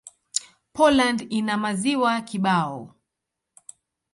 [0.75, 2.95] Poland ina maziwa kibao.